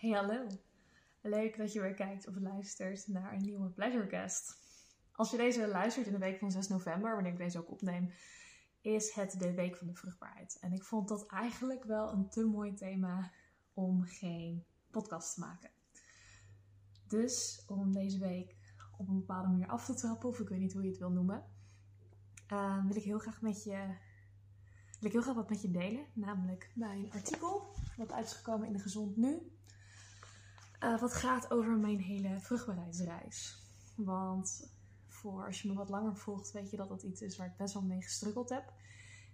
Hey 0.00 0.10
hallo. 0.10 0.46
Leuk 1.20 1.56
dat 1.56 1.72
je 1.72 1.80
weer 1.80 1.94
kijkt 1.94 2.28
of 2.28 2.34
luistert 2.38 3.08
naar 3.08 3.32
een 3.32 3.40
nieuwe 3.40 3.68
Pleasurecast. 3.68 4.58
Als 5.12 5.30
je 5.30 5.36
deze 5.36 5.68
luistert 5.68 6.06
in 6.06 6.12
de 6.12 6.18
week 6.18 6.38
van 6.38 6.50
6 6.50 6.68
november, 6.68 7.14
wanneer 7.14 7.32
ik 7.32 7.38
deze 7.38 7.58
ook 7.58 7.70
opneem, 7.70 8.12
is 8.80 9.14
het 9.14 9.38
de 9.38 9.54
week 9.54 9.76
van 9.76 9.86
de 9.86 9.94
vruchtbaarheid. 9.94 10.58
En 10.60 10.72
ik 10.72 10.84
vond 10.84 11.08
dat 11.08 11.26
eigenlijk 11.26 11.84
wel 11.84 12.12
een 12.12 12.28
te 12.28 12.44
mooi 12.44 12.74
thema 12.74 13.32
om 13.74 14.02
geen 14.02 14.64
podcast 14.90 15.34
te 15.34 15.40
maken. 15.40 15.70
Dus 17.06 17.64
om 17.66 17.92
deze 17.92 18.18
week 18.18 18.56
op 18.98 19.08
een 19.08 19.18
bepaalde 19.18 19.48
manier 19.48 19.68
af 19.68 19.84
te 19.84 19.94
trappen, 19.94 20.28
of 20.28 20.40
ik 20.40 20.48
weet 20.48 20.60
niet 20.60 20.72
hoe 20.72 20.82
je 20.82 20.88
het 20.88 20.98
wil 20.98 21.10
noemen, 21.10 21.44
uh, 22.52 22.86
wil 22.86 22.96
ik 22.96 23.02
heel 23.02 23.18
graag 23.18 23.42
met 23.42 23.64
je 23.64 23.96
wil 25.00 25.08
ik 25.08 25.12
heel 25.12 25.22
graag 25.22 25.34
wat 25.34 25.50
met 25.50 25.62
je 25.62 25.70
delen. 25.70 26.06
Namelijk 26.12 26.72
mijn 26.74 27.12
artikel, 27.12 27.74
wat 27.96 28.12
uit 28.12 28.26
is 28.26 28.32
gekomen 28.32 28.66
in 28.66 28.72
de 28.72 28.78
Gezond 28.78 29.16
Nu. 29.16 29.58
Uh, 30.80 31.00
wat 31.00 31.14
gaat 31.14 31.50
over 31.50 31.76
mijn 31.76 31.98
hele 31.98 32.40
vruchtbaarheidsreis. 32.40 33.62
Want 33.94 34.70
voor 35.06 35.46
als 35.46 35.62
je 35.62 35.68
me 35.68 35.74
wat 35.74 35.88
langer 35.88 36.16
volgt, 36.16 36.52
weet 36.52 36.70
je 36.70 36.76
dat 36.76 36.88
dat 36.88 37.02
iets 37.02 37.22
is 37.22 37.36
waar 37.36 37.46
ik 37.46 37.56
best 37.56 37.74
wel 37.74 37.82
mee 37.82 38.02
gestruggeld 38.02 38.48
heb. 38.48 38.72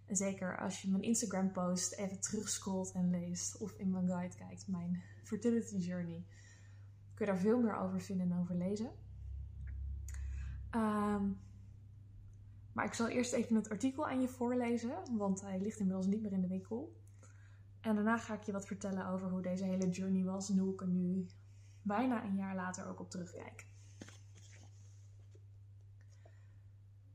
En 0.07 0.17
zeker 0.17 0.59
als 0.59 0.83
je 0.83 0.91
mijn 0.91 1.03
Instagram 1.03 1.53
post 1.53 1.93
even 1.93 2.21
terugscrollt 2.21 2.93
en 2.93 3.11
leest 3.11 3.57
of 3.57 3.73
in 3.73 3.91
mijn 3.91 4.07
guide 4.07 4.37
kijkt, 4.37 4.69
mijn 4.69 5.03
fertility 5.23 5.77
journey, 5.77 6.25
kun 7.15 7.27
je 7.27 7.33
daar 7.33 7.41
veel 7.41 7.61
meer 7.61 7.77
over 7.77 8.01
vinden 8.01 8.31
en 8.31 8.39
over 8.39 8.55
lezen. 8.55 8.91
Um, 10.75 11.39
maar 12.73 12.85
ik 12.85 12.95
zal 12.95 13.09
eerst 13.09 13.33
even 13.33 13.57
het 13.57 13.69
artikel 13.69 14.09
aan 14.09 14.21
je 14.21 14.29
voorlezen, 14.29 15.17
want 15.17 15.41
hij 15.41 15.61
ligt 15.61 15.79
inmiddels 15.79 16.07
niet 16.07 16.23
meer 16.23 16.33
in 16.33 16.41
de 16.41 16.49
winkel. 16.49 16.97
En 17.81 17.95
daarna 17.95 18.19
ga 18.19 18.35
ik 18.35 18.43
je 18.43 18.53
wat 18.53 18.67
vertellen 18.67 19.07
over 19.07 19.31
hoe 19.31 19.43
deze 19.43 19.65
hele 19.65 19.91
journey 19.91 20.25
was 20.25 20.51
en 20.51 20.59
hoe 20.59 20.73
ik 20.73 20.81
er 20.81 20.89
nu 20.89 21.27
bijna 21.87 22.25
een 22.25 22.37
jaar 22.37 22.55
later 22.55 22.87
ook 22.87 23.01
op 23.01 23.11
terugkijk. 23.11 23.67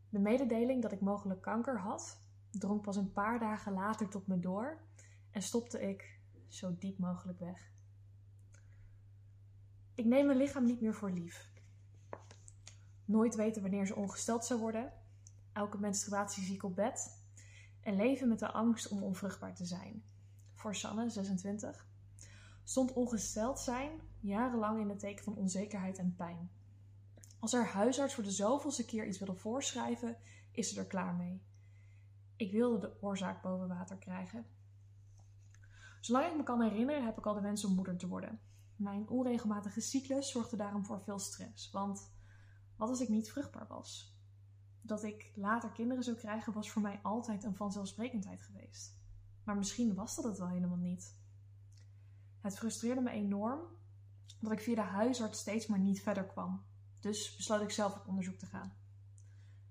De 0.09 0.19
mededeling 0.19 0.81
dat 0.81 0.91
ik 0.91 1.01
mogelijk 1.01 1.41
kanker 1.41 1.79
had, 1.79 2.21
drong 2.51 2.81
pas 2.81 2.95
een 2.95 3.13
paar 3.13 3.39
dagen 3.39 3.73
later 3.73 4.09
tot 4.09 4.27
me 4.27 4.39
door 4.39 4.77
en 5.31 5.41
stopte 5.41 5.89
ik 5.89 6.19
zo 6.47 6.75
diep 6.79 6.97
mogelijk 6.97 7.39
weg. 7.39 7.71
Ik 9.95 10.05
neem 10.05 10.25
mijn 10.25 10.37
lichaam 10.37 10.65
niet 10.65 10.81
meer 10.81 10.93
voor 10.93 11.11
lief. 11.11 11.51
Nooit 13.05 13.35
weten 13.35 13.61
wanneer 13.61 13.85
ze 13.85 13.95
ongesteld 13.95 14.45
zou 14.45 14.59
worden 14.59 14.93
elke 15.53 15.79
menstruatie 15.79 16.43
ziek 16.43 16.63
op 16.63 16.75
bed 16.75 17.23
en 17.81 17.95
leven 17.95 18.27
met 18.27 18.39
de 18.39 18.51
angst 18.51 18.87
om 18.87 19.03
onvruchtbaar 19.03 19.55
te 19.55 19.65
zijn. 19.65 20.03
Voor 20.53 20.75
Sanne, 20.75 21.09
26, 21.09 21.90
stond 22.71 22.93
ongesteld 22.93 23.59
zijn 23.59 23.91
jarenlang 24.19 24.79
in 24.79 24.89
het 24.89 24.99
teken 24.99 25.23
van 25.23 25.35
onzekerheid 25.35 25.97
en 25.97 26.15
pijn. 26.15 26.51
Als 27.39 27.51
haar 27.51 27.67
huisarts 27.67 28.13
voor 28.13 28.23
de 28.23 28.31
zoveelste 28.31 28.85
keer 28.85 29.07
iets 29.07 29.17
wilde 29.17 29.39
voorschrijven, 29.39 30.17
is 30.51 30.69
ze 30.69 30.79
er 30.79 30.87
klaar 30.87 31.13
mee. 31.13 31.41
Ik 32.35 32.51
wilde 32.51 32.79
de 32.79 33.01
oorzaak 33.01 33.41
boven 33.41 33.67
water 33.67 33.97
krijgen. 33.97 34.45
Zolang 36.01 36.25
ik 36.25 36.37
me 36.37 36.43
kan 36.43 36.61
herinneren, 36.61 37.05
heb 37.05 37.17
ik 37.17 37.25
al 37.25 37.33
de 37.33 37.41
wens 37.41 37.65
om 37.65 37.75
moeder 37.75 37.97
te 37.97 38.07
worden. 38.07 38.39
Mijn 38.75 39.09
onregelmatige 39.09 39.81
cyclus 39.81 40.31
zorgde 40.31 40.55
daarom 40.55 40.85
voor 40.85 41.01
veel 41.01 41.19
stress. 41.19 41.71
Want 41.71 42.11
wat 42.75 42.89
als 42.89 43.01
ik 43.01 43.09
niet 43.09 43.31
vruchtbaar 43.31 43.67
was? 43.67 44.19
dat 44.81 45.03
ik 45.03 45.31
later 45.35 45.69
kinderen 45.69 46.03
zou 46.03 46.17
krijgen, 46.17 46.53
was 46.53 46.71
voor 46.71 46.81
mij 46.81 46.99
altijd 47.03 47.43
een 47.43 47.55
vanzelfsprekendheid 47.55 48.41
geweest. 48.41 48.99
Maar 49.43 49.55
misschien 49.57 49.93
was 49.93 50.15
dat 50.15 50.25
het 50.25 50.37
wel 50.37 50.47
helemaal 50.47 50.77
niet. 50.77 51.20
Het 52.41 52.57
frustreerde 52.57 53.01
me 53.01 53.09
enorm 53.09 53.59
dat 54.39 54.51
ik 54.51 54.59
via 54.59 54.75
de 54.75 54.81
huisarts 54.81 55.39
steeds 55.39 55.67
maar 55.67 55.79
niet 55.79 56.01
verder 56.01 56.25
kwam. 56.25 56.63
Dus 56.99 57.35
besloot 57.35 57.61
ik 57.61 57.71
zelf 57.71 57.95
op 57.95 58.07
onderzoek 58.07 58.37
te 58.37 58.45
gaan. 58.45 58.73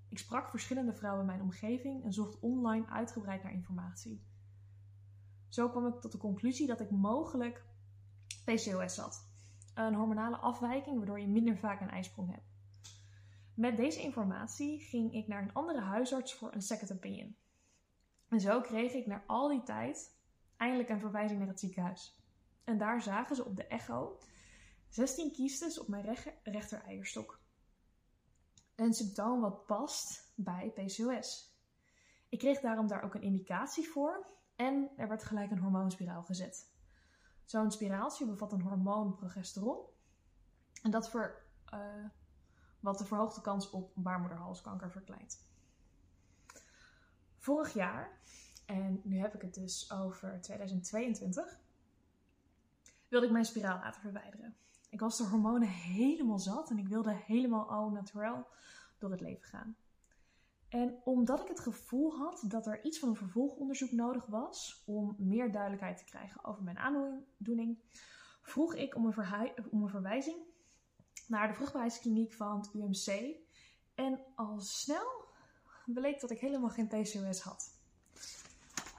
Ik 0.08 0.18
sprak 0.18 0.48
verschillende 0.48 0.94
vrouwen 0.94 1.20
in 1.20 1.26
mijn 1.26 1.42
omgeving 1.42 2.04
en 2.04 2.12
zocht 2.12 2.38
online 2.40 2.86
uitgebreid 2.86 3.42
naar 3.42 3.52
informatie. 3.52 4.24
Zo 5.48 5.68
kwam 5.68 5.86
ik 5.86 6.00
tot 6.00 6.12
de 6.12 6.18
conclusie 6.18 6.66
dat 6.66 6.80
ik 6.80 6.90
mogelijk 6.90 7.64
PCOS 8.44 8.96
had. 8.96 9.28
Een 9.74 9.94
hormonale 9.94 10.36
afwijking 10.36 10.96
waardoor 10.96 11.20
je 11.20 11.28
minder 11.28 11.58
vaak 11.58 11.80
een 11.80 11.90
ijsprong 11.90 12.30
hebt. 12.30 12.50
Met 13.54 13.76
deze 13.76 14.00
informatie 14.00 14.80
ging 14.80 15.12
ik 15.12 15.26
naar 15.26 15.42
een 15.42 15.52
andere 15.52 15.80
huisarts 15.80 16.34
voor 16.34 16.54
een 16.54 16.62
second 16.62 16.92
opinion. 16.92 17.36
En 18.28 18.40
zo 18.40 18.60
kreeg 18.60 18.92
ik 18.92 19.06
na 19.06 19.22
al 19.26 19.48
die 19.48 19.62
tijd 19.62 20.18
eindelijk 20.56 20.88
een 20.88 21.00
verwijzing 21.00 21.38
naar 21.38 21.48
het 21.48 21.60
ziekenhuis. 21.60 22.19
En 22.64 22.78
daar 22.78 23.02
zagen 23.02 23.36
ze 23.36 23.44
op 23.44 23.56
de 23.56 23.66
echo 23.66 24.18
16 24.88 25.32
kiestes 25.32 25.78
op 25.78 25.88
mijn 25.88 26.16
rechter 26.42 26.82
eierstok. 26.82 27.40
Een 28.74 28.94
symptoom 28.94 29.40
wat 29.40 29.66
past 29.66 30.32
bij 30.34 30.70
PCOS. 30.70 31.58
Ik 32.28 32.38
kreeg 32.38 32.60
daarom 32.60 32.86
daar 32.86 33.02
ook 33.02 33.14
een 33.14 33.22
indicatie 33.22 33.88
voor 33.88 34.26
en 34.56 34.90
er 34.96 35.08
werd 35.08 35.24
gelijk 35.24 35.50
een 35.50 35.58
hormoonspiraal 35.58 36.22
gezet. 36.22 36.72
Zo'n 37.44 37.70
spiraaltje 37.70 38.26
bevat 38.26 38.52
een 38.52 38.62
hormoon 38.62 39.16
progesteron 39.16 39.78
en 40.82 40.90
dat 40.90 41.10
voor, 41.10 41.42
uh, 41.74 42.04
wat 42.80 42.98
de 42.98 43.04
verhoogde 43.04 43.40
kans 43.40 43.70
op 43.70 43.92
baarmoederhalskanker 43.94 44.90
verkleint. 44.90 45.48
Vorig 47.36 47.72
jaar, 47.72 48.18
en 48.66 49.00
nu 49.04 49.18
heb 49.18 49.34
ik 49.34 49.42
het 49.42 49.54
dus 49.54 49.92
over 49.92 50.40
2022, 50.40 51.58
wilde 53.10 53.26
ik 53.26 53.32
mijn 53.32 53.44
spiraal 53.44 53.78
laten 53.78 54.00
verwijderen. 54.00 54.56
Ik 54.90 55.00
was 55.00 55.16
de 55.16 55.24
hormonen 55.24 55.68
helemaal 55.68 56.38
zat 56.38 56.70
en 56.70 56.78
ik 56.78 56.88
wilde 56.88 57.12
helemaal 57.12 57.68
au 57.68 57.92
naturel 57.92 58.46
door 58.98 59.10
het 59.10 59.20
leven 59.20 59.48
gaan. 59.48 59.76
En 60.68 61.00
omdat 61.04 61.40
ik 61.40 61.48
het 61.48 61.60
gevoel 61.60 62.16
had 62.16 62.44
dat 62.48 62.66
er 62.66 62.84
iets 62.84 62.98
van 62.98 63.08
een 63.08 63.16
vervolgonderzoek 63.16 63.90
nodig 63.90 64.26
was 64.26 64.82
om 64.86 65.14
meer 65.18 65.52
duidelijkheid 65.52 65.98
te 65.98 66.04
krijgen 66.04 66.44
over 66.44 66.62
mijn 66.62 66.78
aandoening, 66.78 67.78
vroeg 68.42 68.74
ik 68.74 68.94
om 68.94 69.06
een, 69.06 69.88
verwijzing 69.88 70.36
naar 71.26 71.48
de 71.48 71.54
vruchtbaarheidskliniek 71.54 72.32
van 72.32 72.56
het 72.56 72.74
UMC. 72.74 73.36
En 73.94 74.20
al 74.34 74.60
snel 74.60 75.24
bleek 75.84 76.20
dat 76.20 76.30
ik 76.30 76.40
helemaal 76.40 76.70
geen 76.70 76.88
PCOS 76.88 77.40
had. 77.40 77.78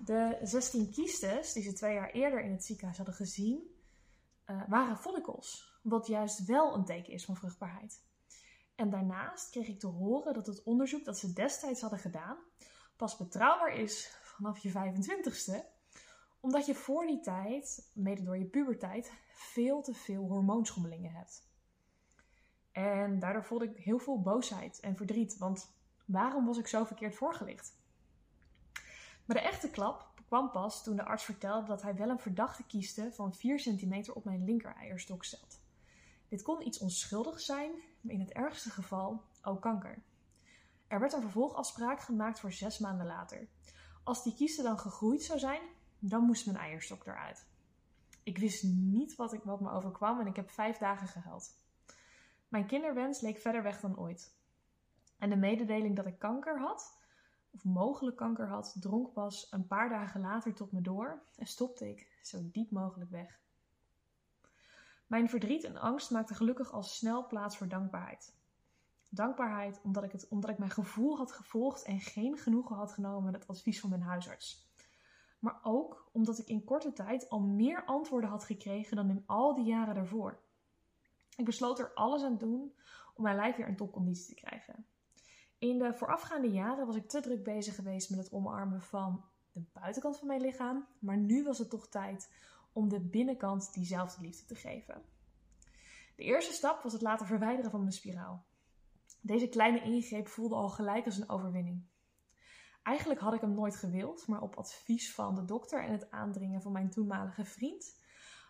De 0.05 0.39
16 0.43 0.91
kiestes 0.91 1.53
die 1.53 1.63
ze 1.63 1.73
twee 1.73 1.93
jaar 1.93 2.11
eerder 2.11 2.43
in 2.43 2.51
het 2.51 2.65
ziekenhuis 2.65 2.97
hadden 2.97 3.15
gezien, 3.15 3.70
uh, 4.47 4.61
waren 4.67 4.97
follicles. 4.97 5.79
Wat 5.83 6.07
juist 6.07 6.45
wel 6.45 6.75
een 6.75 6.85
teken 6.85 7.13
is 7.13 7.25
van 7.25 7.35
vruchtbaarheid. 7.35 8.03
En 8.75 8.89
daarnaast 8.89 9.49
kreeg 9.49 9.67
ik 9.67 9.79
te 9.79 9.87
horen 9.87 10.33
dat 10.33 10.47
het 10.47 10.63
onderzoek 10.63 11.05
dat 11.05 11.17
ze 11.17 11.33
destijds 11.33 11.81
hadden 11.81 11.99
gedaan 11.99 12.37
pas 13.01 13.17
betrouwbaar 13.17 13.73
is 13.73 14.17
vanaf 14.23 14.57
je 14.57 14.71
25ste, 14.71 15.65
omdat 16.39 16.65
je 16.65 16.75
voor 16.75 17.05
die 17.05 17.19
tijd, 17.19 17.89
mede 17.93 18.23
door 18.23 18.37
je 18.37 18.45
puberteit, 18.45 19.11
veel 19.31 19.81
te 19.81 19.93
veel 19.93 20.23
hormoonschommelingen 20.27 21.11
hebt. 21.11 21.49
En 22.71 23.19
daardoor 23.19 23.43
voelde 23.43 23.65
ik 23.65 23.77
heel 23.77 23.99
veel 23.99 24.21
boosheid 24.21 24.79
en 24.79 24.95
verdriet, 24.95 25.37
want 25.37 25.75
waarom 26.05 26.45
was 26.45 26.57
ik 26.57 26.67
zo 26.67 26.83
verkeerd 26.83 27.15
voorgelicht? 27.15 27.79
Maar 29.25 29.37
de 29.37 29.41
echte 29.41 29.69
klap 29.69 30.10
kwam 30.31 30.51
pas 30.51 30.83
toen 30.83 30.95
de 30.95 31.05
arts 31.05 31.23
vertelde 31.23 31.67
dat 31.67 31.81
hij 31.81 31.95
wel 31.95 32.09
een 32.09 32.19
verdachte 32.19 32.63
kieste 32.63 33.11
van 33.11 33.33
4 33.33 33.59
centimeter 33.59 34.13
op 34.13 34.25
mijn 34.25 34.45
linker 34.45 34.75
eierstok 34.75 35.23
stelt. 35.23 35.61
Dit 36.27 36.41
kon 36.41 36.67
iets 36.67 36.79
onschuldigs 36.79 37.45
zijn, 37.45 37.71
maar 38.01 38.13
in 38.13 38.19
het 38.19 38.31
ergste 38.31 38.69
geval 38.69 39.23
ook 39.41 39.61
kanker. 39.61 40.03
Er 40.87 40.99
werd 40.99 41.13
een 41.13 41.21
vervolgafspraak 41.21 41.99
gemaakt 42.01 42.39
voor 42.39 42.51
zes 42.51 42.79
maanden 42.79 43.05
later. 43.05 43.47
Als 44.03 44.23
die 44.23 44.35
kieste 44.35 44.63
dan 44.63 44.79
gegroeid 44.79 45.23
zou 45.23 45.39
zijn, 45.39 45.61
dan 45.99 46.23
moest 46.23 46.45
mijn 46.45 46.57
eierstok 46.57 47.05
eruit. 47.05 47.47
Ik 48.23 48.37
wist 48.37 48.63
niet 48.63 49.15
wat, 49.15 49.33
ik, 49.33 49.43
wat 49.43 49.61
me 49.61 49.71
overkwam 49.71 50.19
en 50.19 50.27
ik 50.27 50.35
heb 50.35 50.49
vijf 50.49 50.77
dagen 50.77 51.07
gehuild. 51.07 51.53
Mijn 52.47 52.67
kinderwens 52.67 53.21
leek 53.21 53.37
verder 53.37 53.63
weg 53.63 53.79
dan 53.79 53.97
ooit. 53.97 54.35
En 55.17 55.29
de 55.29 55.37
mededeling 55.37 55.95
dat 55.95 56.05
ik 56.05 56.19
kanker 56.19 56.59
had, 56.59 57.00
of 57.51 57.63
mogelijk 57.63 58.17
kanker 58.17 58.47
had, 58.47 58.75
dronk 58.79 59.13
pas 59.13 59.47
een 59.51 59.67
paar 59.67 59.89
dagen 59.89 60.21
later 60.21 60.53
tot 60.53 60.71
me 60.71 60.81
door 60.81 61.21
en 61.35 61.45
stopte 61.45 61.89
ik 61.89 62.19
zo 62.21 62.39
diep 62.51 62.71
mogelijk 62.71 63.09
weg. 63.09 63.39
Mijn 65.07 65.29
verdriet 65.29 65.63
en 65.63 65.77
angst 65.77 66.11
maakten 66.11 66.35
gelukkig 66.35 66.71
al 66.71 66.83
snel 66.83 67.27
plaats 67.27 67.57
voor 67.57 67.67
dankbaarheid. 67.67 68.35
Dankbaarheid 69.09 69.81
omdat 69.83 70.03
ik, 70.03 70.11
het, 70.11 70.27
omdat 70.27 70.49
ik 70.49 70.57
mijn 70.57 70.71
gevoel 70.71 71.17
had 71.17 71.31
gevolgd 71.31 71.83
en 71.83 71.99
geen 71.99 72.37
genoegen 72.37 72.75
had 72.75 72.91
genomen 72.91 73.23
met 73.23 73.33
het 73.33 73.47
advies 73.47 73.79
van 73.79 73.89
mijn 73.89 74.01
huisarts. 74.01 74.69
Maar 75.39 75.59
ook 75.63 76.09
omdat 76.11 76.39
ik 76.39 76.47
in 76.47 76.63
korte 76.63 76.93
tijd 76.93 77.29
al 77.29 77.39
meer 77.39 77.85
antwoorden 77.85 78.29
had 78.29 78.43
gekregen 78.43 78.95
dan 78.95 79.09
in 79.09 79.23
al 79.25 79.55
die 79.55 79.65
jaren 79.65 79.95
daarvoor. 79.95 80.39
Ik 81.35 81.45
besloot 81.45 81.79
er 81.79 81.93
alles 81.93 82.23
aan 82.23 82.37
te 82.37 82.45
doen 82.45 82.73
om 83.13 83.23
mijn 83.23 83.35
lijf 83.35 83.55
weer 83.55 83.67
in 83.67 83.75
topconditie 83.75 84.35
te 84.35 84.41
krijgen. 84.41 84.85
In 85.61 85.77
de 85.77 85.93
voorafgaande 85.93 86.51
jaren 86.51 86.85
was 86.85 86.95
ik 86.95 87.07
te 87.07 87.21
druk 87.21 87.43
bezig 87.43 87.75
geweest 87.75 88.09
met 88.09 88.19
het 88.19 88.31
omarmen 88.31 88.81
van 88.81 89.23
de 89.51 89.63
buitenkant 89.73 90.17
van 90.17 90.27
mijn 90.27 90.41
lichaam, 90.41 90.87
maar 90.99 91.17
nu 91.17 91.43
was 91.43 91.57
het 91.57 91.69
toch 91.69 91.87
tijd 91.87 92.33
om 92.73 92.89
de 92.89 92.99
binnenkant 92.99 93.73
diezelfde 93.73 94.21
liefde 94.21 94.45
te 94.45 94.55
geven. 94.55 95.01
De 96.15 96.23
eerste 96.23 96.53
stap 96.53 96.83
was 96.83 96.93
het 96.93 97.01
laten 97.01 97.25
verwijderen 97.25 97.71
van 97.71 97.79
mijn 97.79 97.91
spiraal. 97.91 98.45
Deze 99.19 99.47
kleine 99.47 99.81
ingreep 99.81 100.27
voelde 100.27 100.55
al 100.55 100.69
gelijk 100.69 101.05
als 101.05 101.17
een 101.17 101.29
overwinning. 101.29 101.83
Eigenlijk 102.83 103.19
had 103.19 103.33
ik 103.33 103.41
hem 103.41 103.53
nooit 103.53 103.75
gewild, 103.75 104.27
maar 104.27 104.41
op 104.41 104.55
advies 104.55 105.13
van 105.13 105.35
de 105.35 105.45
dokter 105.45 105.83
en 105.83 105.91
het 105.91 106.11
aandringen 106.11 106.61
van 106.61 106.71
mijn 106.71 106.89
toenmalige 106.89 107.45
vriend 107.45 108.03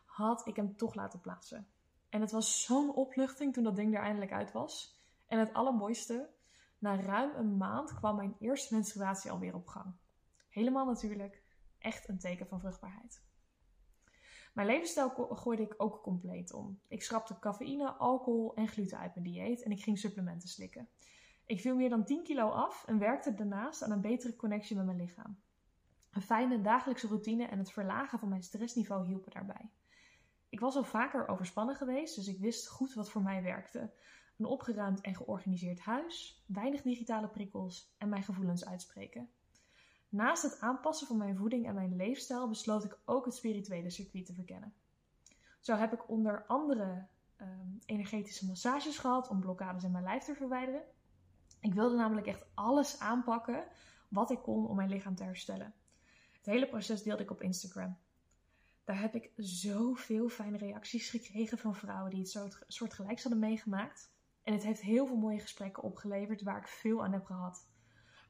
had 0.05 0.47
ik 0.47 0.55
hem 0.55 0.75
toch 0.75 0.93
laten 0.93 1.19
plaatsen. 1.19 1.67
En 2.09 2.21
het 2.21 2.31
was 2.31 2.63
zo'n 2.63 2.93
opluchting 2.93 3.53
toen 3.53 3.63
dat 3.63 3.75
ding 3.75 3.95
er 3.95 4.01
eindelijk 4.01 4.31
uit 4.31 4.51
was. 4.51 5.01
En 5.27 5.39
het 5.39 5.53
allermooiste, 5.53 6.29
na 6.81 6.95
ruim 6.95 7.35
een 7.35 7.57
maand 7.57 7.93
kwam 7.93 8.15
mijn 8.15 8.35
eerste 8.39 8.73
menstruatie 8.73 9.31
alweer 9.31 9.55
op 9.55 9.67
gang. 9.67 9.95
Helemaal 10.49 10.85
natuurlijk, 10.85 11.43
echt 11.79 12.09
een 12.09 12.19
teken 12.19 12.47
van 12.47 12.59
vruchtbaarheid. 12.59 13.23
Mijn 14.53 14.67
levensstijl 14.67 15.09
gooide 15.09 15.63
ik 15.63 15.73
ook 15.77 16.01
compleet 16.01 16.53
om. 16.53 16.79
Ik 16.87 17.03
schrapte 17.03 17.39
cafeïne, 17.39 17.91
alcohol 17.91 18.55
en 18.55 18.67
gluten 18.67 18.97
uit 18.97 19.15
mijn 19.15 19.25
dieet 19.25 19.63
en 19.63 19.71
ik 19.71 19.83
ging 19.83 19.97
supplementen 19.99 20.49
slikken. 20.49 20.89
Ik 21.45 21.61
viel 21.61 21.75
meer 21.75 21.89
dan 21.89 22.05
10 22.05 22.23
kilo 22.23 22.49
af 22.49 22.83
en 22.87 22.99
werkte 22.99 23.33
daarnaast 23.33 23.83
aan 23.83 23.91
een 23.91 24.01
betere 24.01 24.35
connectie 24.35 24.75
met 24.75 24.85
mijn 24.85 24.97
lichaam. 24.97 25.41
Een 26.11 26.21
fijne 26.21 26.61
dagelijkse 26.61 27.07
routine 27.07 27.45
en 27.45 27.57
het 27.57 27.71
verlagen 27.71 28.19
van 28.19 28.29
mijn 28.29 28.43
stressniveau 28.43 29.05
hielpen 29.05 29.31
daarbij. 29.31 29.69
Ik 30.49 30.59
was 30.59 30.75
al 30.75 30.83
vaker 30.83 31.27
overspannen 31.27 31.75
geweest, 31.75 32.15
dus 32.15 32.27
ik 32.27 32.39
wist 32.39 32.67
goed 32.67 32.93
wat 32.93 33.09
voor 33.09 33.21
mij 33.21 33.43
werkte. 33.43 33.93
Een 34.41 34.47
opgeruimd 34.47 35.01
en 35.01 35.15
georganiseerd 35.15 35.79
huis, 35.79 36.43
weinig 36.45 36.81
digitale 36.81 37.27
prikkels 37.27 37.95
en 37.97 38.09
mijn 38.09 38.23
gevoelens 38.23 38.65
uitspreken. 38.65 39.29
Naast 40.09 40.43
het 40.43 40.59
aanpassen 40.59 41.07
van 41.07 41.17
mijn 41.17 41.37
voeding 41.37 41.67
en 41.67 41.73
mijn 41.73 41.95
leefstijl 41.95 42.47
besloot 42.49 42.83
ik 42.83 42.99
ook 43.05 43.25
het 43.25 43.35
spirituele 43.35 43.89
circuit 43.89 44.25
te 44.25 44.33
verkennen. 44.33 44.73
Zo 45.59 45.75
heb 45.75 45.93
ik 45.93 46.09
onder 46.09 46.45
andere 46.45 47.07
ehm, 47.35 47.67
energetische 47.85 48.45
massages 48.45 48.97
gehad 48.97 49.29
om 49.29 49.39
blokkades 49.39 49.83
in 49.83 49.91
mijn 49.91 50.03
lijf 50.03 50.23
te 50.23 50.35
verwijderen. 50.35 50.83
Ik 51.59 51.73
wilde 51.73 51.95
namelijk 51.95 52.27
echt 52.27 52.45
alles 52.53 52.99
aanpakken 52.99 53.63
wat 54.07 54.31
ik 54.31 54.41
kon 54.41 54.67
om 54.67 54.75
mijn 54.75 54.89
lichaam 54.89 55.15
te 55.15 55.23
herstellen. 55.23 55.73
Het 56.31 56.45
hele 56.45 56.67
proces 56.67 57.03
deelde 57.03 57.23
ik 57.23 57.31
op 57.31 57.41
Instagram. 57.41 57.97
Daar 58.83 58.99
heb 58.99 59.15
ik 59.15 59.31
zoveel 59.35 60.29
fijne 60.29 60.57
reacties 60.57 61.09
gekregen 61.09 61.57
van 61.57 61.75
vrouwen 61.75 62.09
die 62.09 62.19
het 62.19 62.29
soort, 62.29 62.63
soortgelijks 62.67 63.23
hadden 63.23 63.41
meegemaakt. 63.41 64.19
En 64.43 64.53
het 64.53 64.63
heeft 64.63 64.81
heel 64.81 65.05
veel 65.05 65.17
mooie 65.17 65.39
gesprekken 65.39 65.83
opgeleverd 65.83 66.41
waar 66.41 66.57
ik 66.57 66.67
veel 66.67 67.03
aan 67.03 67.13
heb 67.13 67.25
gehad. 67.25 67.69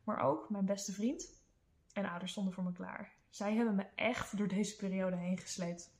Maar 0.04 0.19
ook 0.19 0.50
mijn 0.50 0.66
beste 0.66 0.92
vriend 0.92 1.42
en 1.94 2.06
ouders 2.06 2.31
stonden 2.31 2.54
voor 2.54 2.63
me 2.63 2.72
klaar. 2.72 3.13
Zij 3.30 3.56
hebben 3.56 3.75
me 3.75 3.86
echt 3.96 4.38
door 4.38 4.48
deze 4.48 4.75
periode 4.75 5.16
heen 5.16 5.38
gesleept. 5.38 5.94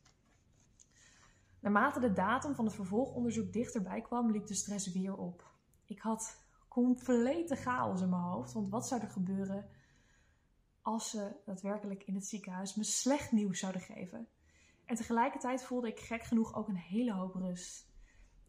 Naarmate 1.60 2.00
de 2.00 2.14
datum 2.14 2.56
van 2.56 2.66
het 2.66 2.74
vervolgonderzoek 2.74 3.54
dichterbij 3.54 4.02
kwam, 4.02 4.32
liep 4.32 4.46
de 4.46 4.54
stress 4.54 4.92
weer 4.92 5.18
op. 5.18 5.52
Ik 5.86 6.00
had 6.00 6.44
complete 6.68 7.56
chaos 7.56 8.02
in 8.02 8.10
mijn 8.10 8.22
hoofd, 8.22 8.54
want 8.54 8.70
wat 8.70 8.88
zou 8.88 9.02
er 9.02 9.10
gebeuren 9.10 9.70
als 10.82 11.10
ze 11.10 11.36
daadwerkelijk 11.46 12.04
in 12.04 12.16
het 12.16 12.28
ziekenhuis 12.28 12.76
me 12.76 12.84
slecht 12.84 13.32
nieuws 13.32 13.60
zouden 13.60 13.82
geven? 13.82 14.28
En 14.86 14.96
tegelijkertijd 14.96 15.64
voelde 15.64 15.88
ik 15.88 16.00
gek 16.00 16.24
genoeg 16.24 16.56
ook 16.56 16.68
een 16.68 16.76
hele 16.76 17.14
hoop 17.14 17.36
rust. 17.36 17.91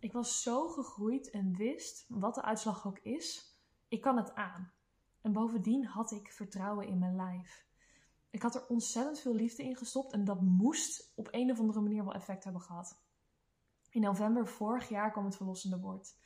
Ik 0.02 0.12
was 0.12 0.42
zo 0.42 0.68
gegroeid 0.68 1.30
en 1.30 1.56
wist, 1.56 2.04
wat 2.08 2.34
de 2.34 2.42
uitslag 2.42 2.86
ook 2.86 2.98
is, 2.98 3.56
ik 3.88 4.00
kan 4.00 4.16
het 4.16 4.34
aan. 4.34 4.72
En 5.20 5.32
bovendien 5.32 5.84
had 5.84 6.10
ik 6.10 6.32
vertrouwen 6.32 6.86
in 6.86 6.98
mijn 6.98 7.16
lijf. 7.16 7.66
Ik 8.30 8.42
had 8.42 8.54
er 8.54 8.66
ontzettend 8.66 9.20
veel 9.20 9.34
liefde 9.34 9.62
in 9.62 9.76
gestopt 9.76 10.12
en 10.12 10.24
dat 10.24 10.40
moest 10.40 11.12
op 11.14 11.28
een 11.30 11.50
of 11.50 11.58
andere 11.58 11.80
manier 11.80 12.04
wel 12.04 12.14
effect 12.14 12.44
hebben 12.44 12.62
gehad. 12.62 13.00
In 13.90 14.00
november 14.00 14.48
vorig 14.48 14.88
jaar 14.88 15.10
kwam 15.12 15.24
het 15.24 15.36
verlossende 15.36 15.78
woord. 15.78 16.16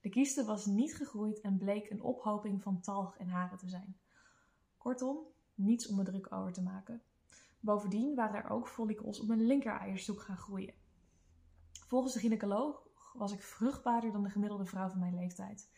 De 0.00 0.08
kieste 0.08 0.44
was 0.44 0.66
niet 0.66 0.96
gegroeid 0.96 1.40
en 1.40 1.58
bleek 1.58 1.90
een 1.90 2.02
ophoping 2.02 2.62
van 2.62 2.80
talg 2.80 3.16
en 3.16 3.28
haren 3.28 3.58
te 3.58 3.68
zijn. 3.68 3.98
Kortom, 4.76 5.18
niets 5.54 5.88
om 5.88 5.96
me 5.96 6.02
druk 6.02 6.32
over 6.32 6.52
te 6.52 6.62
maken. 6.62 7.02
Bovendien 7.60 8.14
waren 8.14 8.42
er 8.44 8.50
ook 8.50 8.68
follicels 8.68 9.20
op 9.20 9.26
mijn 9.26 9.46
linker 9.46 9.76
eierstok 9.76 10.20
gaan 10.20 10.38
groeien. 10.38 10.74
Volgens 11.86 12.12
de 12.12 12.20
gynaecoloog 12.20 12.83
was 13.14 13.32
ik 13.32 13.42
vruchtbaarder 13.42 14.12
dan 14.12 14.22
de 14.22 14.30
gemiddelde 14.30 14.64
vrouw 14.64 14.88
van 14.88 14.98
mijn 14.98 15.14
leeftijd. 15.14 15.70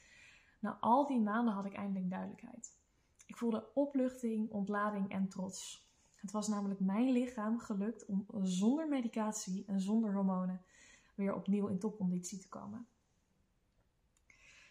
Na 0.59 0.79
al 0.81 1.07
die 1.07 1.21
maanden 1.21 1.55
had 1.55 1.65
ik 1.65 1.75
eindelijk 1.75 2.11
duidelijkheid. 2.11 2.79
Ik 3.27 3.37
voelde 3.37 3.71
opluchting, 3.75 4.51
ontlading 4.51 5.11
en 5.11 5.29
trots. 5.29 5.89
Het 6.15 6.31
was 6.31 6.49
namelijk 6.49 6.81
mijn 6.81 7.11
lichaam 7.11 7.59
gelukt 7.59 8.07
om 8.07 8.27
zonder 8.43 8.89
medicatie 8.89 9.65
en 9.67 9.81
zonder 9.81 10.13
hormonen 10.13 10.63
weer 11.15 11.35
opnieuw 11.35 11.67
in 11.67 11.79
topconditie 11.79 12.39
te 12.39 12.49
komen. 12.49 12.87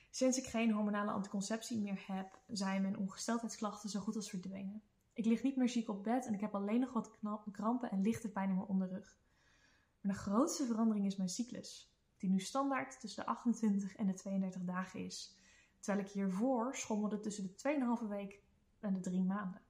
Sinds 0.10 0.38
ik 0.38 0.46
geen 0.46 0.72
hormonale 0.72 1.12
anticonceptie 1.12 1.82
meer 1.82 2.04
heb, 2.08 2.40
zijn 2.48 2.82
mijn 2.82 2.98
ongesteldheidsklachten 2.98 3.90
zo 3.90 4.00
goed 4.00 4.16
als 4.16 4.30
verdwenen. 4.30 4.82
Ik 5.14 5.26
lig 5.26 5.44
niet 5.44 5.56
meer 5.56 5.70
ziek 5.70 5.90
op 5.90 6.04
bed 6.04 6.26
en 6.26 6.34
ik 6.34 6.40
heb 6.40 6.56
alleen 6.56 6.80
nog 6.80 6.94
wat 6.94 7.12
krampen 7.52 7.92
en 7.92 8.02
lichte 8.02 8.32
pijn 8.32 8.50
in 8.50 8.56
mijn 8.56 8.68
onderrug. 8.68 9.18
Maar 10.02 10.12
de 10.12 10.20
grootste 10.20 10.66
verandering 10.66 11.06
is 11.06 11.16
mijn 11.16 11.30
cyclus, 11.30 11.95
die 12.18 12.30
nu 12.30 12.40
standaard 12.40 13.00
tussen 13.00 13.24
de 13.24 13.30
28 13.30 13.96
en 13.96 14.08
de 14.08 14.14
32 14.14 14.64
dagen 14.64 15.00
is. 15.00 15.38
Terwijl 15.80 16.06
ik 16.06 16.12
hiervoor 16.12 16.76
schommelde 16.76 17.20
tussen 17.20 17.44
de 17.44 18.00
2,5 18.04 18.08
week 18.08 18.44
en 18.80 18.94
de 18.94 19.00
3 19.00 19.22
maanden. 19.22 19.62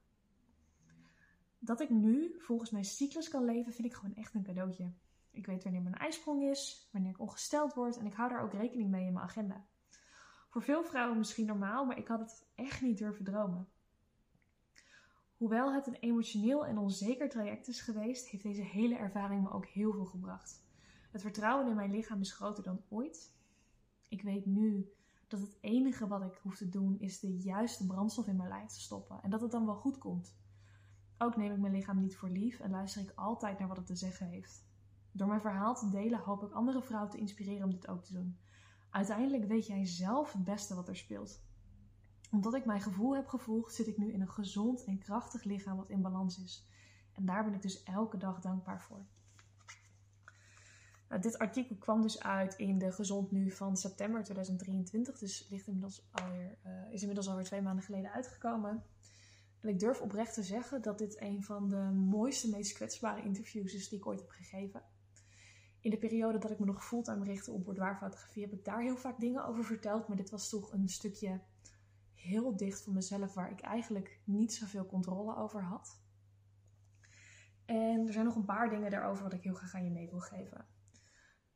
Dat 1.58 1.80
ik 1.80 1.90
nu 1.90 2.34
volgens 2.38 2.70
mijn 2.70 2.84
cyclus 2.84 3.28
kan 3.28 3.44
leven, 3.44 3.72
vind 3.72 3.88
ik 3.88 3.94
gewoon 3.94 4.16
echt 4.16 4.34
een 4.34 4.42
cadeautje. 4.42 4.92
Ik 5.30 5.46
weet 5.46 5.62
wanneer 5.62 5.82
mijn 5.82 5.94
ijsprong 5.94 6.42
is, 6.42 6.88
wanneer 6.92 7.10
ik 7.10 7.20
ongesteld 7.20 7.74
word 7.74 7.96
en 7.96 8.06
ik 8.06 8.14
hou 8.14 8.28
daar 8.28 8.42
ook 8.42 8.52
rekening 8.52 8.90
mee 8.90 9.06
in 9.06 9.12
mijn 9.12 9.24
agenda. 9.24 9.66
Voor 10.48 10.62
veel 10.62 10.84
vrouwen 10.84 11.18
misschien 11.18 11.46
normaal, 11.46 11.84
maar 11.84 11.98
ik 11.98 12.08
had 12.08 12.20
het 12.20 12.46
echt 12.54 12.80
niet 12.80 12.98
durven 12.98 13.24
dromen. 13.24 13.68
Hoewel 15.36 15.72
het 15.72 15.86
een 15.86 15.94
emotioneel 16.00 16.66
en 16.66 16.78
onzeker 16.78 17.28
traject 17.28 17.68
is 17.68 17.80
geweest, 17.80 18.28
heeft 18.28 18.42
deze 18.42 18.62
hele 18.62 18.96
ervaring 18.96 19.42
me 19.42 19.50
ook 19.50 19.66
heel 19.66 19.92
veel 19.92 20.04
gebracht. 20.04 20.65
Het 21.16 21.24
vertrouwen 21.24 21.68
in 21.68 21.76
mijn 21.76 21.90
lichaam 21.90 22.20
is 22.20 22.32
groter 22.32 22.62
dan 22.62 22.82
ooit. 22.88 23.34
Ik 24.08 24.22
weet 24.22 24.46
nu 24.46 24.92
dat 25.28 25.40
het 25.40 25.58
enige 25.60 26.06
wat 26.06 26.22
ik 26.22 26.38
hoef 26.42 26.56
te 26.56 26.68
doen 26.68 26.98
is 26.98 27.20
de 27.20 27.36
juiste 27.36 27.86
brandstof 27.86 28.26
in 28.26 28.36
mijn 28.36 28.48
lijf 28.48 28.68
te 28.68 28.80
stoppen 28.80 29.22
en 29.22 29.30
dat 29.30 29.40
het 29.40 29.50
dan 29.50 29.66
wel 29.66 29.74
goed 29.74 29.98
komt. 29.98 30.36
Ook 31.18 31.36
neem 31.36 31.52
ik 31.52 31.58
mijn 31.58 31.72
lichaam 31.72 32.00
niet 32.00 32.16
voor 32.16 32.28
lief 32.28 32.60
en 32.60 32.70
luister 32.70 33.02
ik 33.02 33.12
altijd 33.14 33.58
naar 33.58 33.68
wat 33.68 33.76
het 33.76 33.86
te 33.86 33.96
zeggen 33.96 34.26
heeft. 34.26 34.66
Door 35.12 35.28
mijn 35.28 35.40
verhaal 35.40 35.74
te 35.74 35.88
delen 35.88 36.18
hoop 36.18 36.42
ik 36.42 36.52
andere 36.52 36.82
vrouwen 36.82 37.10
te 37.10 37.18
inspireren 37.18 37.64
om 37.64 37.70
dit 37.70 37.88
ook 37.88 38.04
te 38.04 38.12
doen. 38.12 38.38
Uiteindelijk 38.90 39.44
weet 39.44 39.66
jij 39.66 39.86
zelf 39.86 40.32
het 40.32 40.44
beste 40.44 40.74
wat 40.74 40.88
er 40.88 40.96
speelt. 40.96 41.40
Omdat 42.30 42.54
ik 42.54 42.64
mijn 42.64 42.80
gevoel 42.80 43.14
heb 43.14 43.26
gevolgd, 43.26 43.74
zit 43.74 43.86
ik 43.86 43.96
nu 43.98 44.12
in 44.12 44.20
een 44.20 44.30
gezond 44.30 44.84
en 44.84 44.98
krachtig 44.98 45.44
lichaam 45.44 45.76
wat 45.76 45.90
in 45.90 46.02
balans 46.02 46.38
is. 46.38 46.68
En 47.12 47.24
daar 47.24 47.44
ben 47.44 47.54
ik 47.54 47.62
dus 47.62 47.82
elke 47.82 48.16
dag 48.16 48.40
dankbaar 48.40 48.82
voor. 48.82 49.06
Nou, 51.08 51.20
dit 51.20 51.38
artikel 51.38 51.76
kwam 51.76 52.02
dus 52.02 52.22
uit 52.22 52.54
in 52.54 52.78
de 52.78 52.92
Gezond 52.92 53.30
Nu 53.30 53.50
van 53.50 53.76
september 53.76 54.22
2023. 54.22 55.18
Dus 55.18 55.46
ligt 55.50 55.66
inmiddels 55.66 56.08
alweer, 56.10 56.58
uh, 56.66 56.92
is 56.92 57.00
inmiddels 57.00 57.28
alweer 57.28 57.44
twee 57.44 57.62
maanden 57.62 57.84
geleden 57.84 58.12
uitgekomen. 58.12 58.84
En 59.60 59.68
ik 59.68 59.78
durf 59.78 60.00
oprecht 60.00 60.34
te 60.34 60.42
zeggen 60.42 60.82
dat 60.82 60.98
dit 60.98 61.20
een 61.20 61.42
van 61.42 61.68
de 61.68 61.90
mooiste, 61.92 62.48
meest 62.48 62.72
kwetsbare 62.72 63.22
interviews 63.22 63.74
is 63.74 63.88
die 63.88 63.98
ik 63.98 64.06
ooit 64.06 64.20
heb 64.20 64.30
gegeven. 64.30 64.82
In 65.80 65.90
de 65.90 65.98
periode 65.98 66.38
dat 66.38 66.50
ik 66.50 66.58
me 66.58 66.66
nog 66.66 66.86
fulltime 66.86 67.24
richtte 67.24 67.50
op 67.50 67.64
boudoirfotografie 67.64 68.42
heb 68.42 68.52
ik 68.52 68.64
daar 68.64 68.80
heel 68.80 68.96
vaak 68.96 69.20
dingen 69.20 69.44
over 69.46 69.64
verteld. 69.64 70.08
Maar 70.08 70.16
dit 70.16 70.30
was 70.30 70.48
toch 70.48 70.72
een 70.72 70.88
stukje 70.88 71.40
heel 72.14 72.56
dicht 72.56 72.82
van 72.82 72.92
mezelf 72.92 73.34
waar 73.34 73.50
ik 73.50 73.60
eigenlijk 73.60 74.20
niet 74.24 74.54
zoveel 74.54 74.86
controle 74.86 75.36
over 75.36 75.62
had. 75.62 76.00
En 77.64 78.06
er 78.06 78.12
zijn 78.12 78.24
nog 78.24 78.34
een 78.34 78.44
paar 78.44 78.70
dingen 78.70 78.90
daarover 78.90 79.22
wat 79.22 79.32
ik 79.32 79.42
heel 79.42 79.54
graag 79.54 79.74
aan 79.74 79.84
je 79.84 79.90
mee 79.90 80.10
wil 80.10 80.20
geven. 80.20 80.66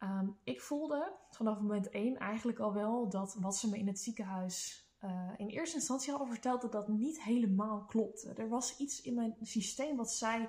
Ehm, 0.01 0.29
ik 0.45 0.61
voelde 0.61 1.13
vanaf 1.31 1.61
moment 1.61 1.89
één 1.89 2.17
eigenlijk 2.17 2.59
al 2.59 2.73
wel 2.73 3.09
dat 3.09 3.37
wat 3.41 3.57
ze 3.57 3.69
me 3.69 3.79
in 3.79 3.87
het 3.87 4.01
ziekenhuis 4.01 4.89
uh, 5.05 5.31
in 5.37 5.49
eerste 5.49 5.77
instantie 5.77 6.11
hadden 6.11 6.29
verteld, 6.29 6.63
dat 6.63 6.73
dat 6.73 6.89
niet 6.89 7.23
helemaal 7.23 7.85
klopte. 7.85 8.33
Er 8.33 8.49
was 8.49 8.77
iets 8.77 9.01
in 9.01 9.15
mijn 9.15 9.37
systeem 9.43 9.97
wat 9.97 10.13
zei: 10.13 10.49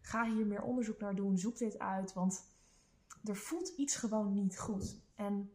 ga 0.00 0.24
hier 0.24 0.46
meer 0.46 0.62
onderzoek 0.62 1.00
naar 1.00 1.14
doen, 1.14 1.38
zoek 1.38 1.58
dit 1.58 1.78
uit, 1.78 2.12
want 2.12 2.44
er 3.24 3.36
voelt 3.36 3.68
iets 3.68 3.96
gewoon 3.96 4.32
niet 4.32 4.58
goed. 4.58 5.00
En 5.14 5.52